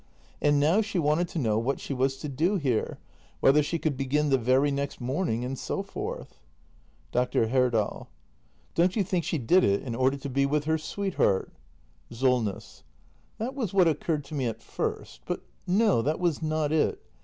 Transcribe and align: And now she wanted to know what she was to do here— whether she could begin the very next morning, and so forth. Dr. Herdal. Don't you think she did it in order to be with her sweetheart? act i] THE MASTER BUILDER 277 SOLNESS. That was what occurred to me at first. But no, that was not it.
And 0.41 0.59
now 0.59 0.81
she 0.81 0.97
wanted 0.97 1.27
to 1.27 1.37
know 1.37 1.59
what 1.59 1.79
she 1.79 1.93
was 1.93 2.17
to 2.17 2.27
do 2.27 2.55
here— 2.55 2.97
whether 3.39 3.61
she 3.61 3.77
could 3.77 3.95
begin 3.97 4.29
the 4.29 4.37
very 4.39 4.71
next 4.71 4.99
morning, 4.99 5.45
and 5.45 5.59
so 5.59 5.83
forth. 5.83 6.39
Dr. 7.11 7.49
Herdal. 7.49 8.09
Don't 8.73 8.95
you 8.95 9.03
think 9.03 9.23
she 9.23 9.37
did 9.37 9.63
it 9.63 9.83
in 9.83 9.93
order 9.93 10.17
to 10.17 10.27
be 10.27 10.47
with 10.47 10.63
her 10.63 10.79
sweetheart? 10.79 11.51
act 11.51 11.53
i] 11.53 12.15
THE 12.15 12.15
MASTER 12.15 12.21
BUILDER 12.25 12.59
277 13.37 13.43
SOLNESS. 13.43 13.45
That 13.45 13.55
was 13.55 13.73
what 13.75 13.87
occurred 13.87 14.23
to 14.23 14.33
me 14.33 14.47
at 14.47 14.63
first. 14.63 15.21
But 15.27 15.43
no, 15.67 16.01
that 16.01 16.19
was 16.19 16.41
not 16.41 16.71
it. 16.71 16.99